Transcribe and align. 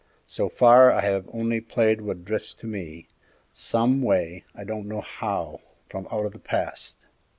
So 0.25 0.49
far 0.49 0.91
I 0.91 1.01
have 1.01 1.29
only 1.31 1.61
played 1.61 2.01
what 2.01 2.25
drifts 2.25 2.55
to 2.55 2.65
me 2.65 3.07
some 3.53 4.01
way, 4.01 4.45
I 4.55 4.63
don't 4.63 4.87
know 4.87 5.01
how 5.01 5.59
from 5.89 6.07
out 6.11 6.25
of 6.25 6.31
the 6.33 6.39
past." 6.39 7.05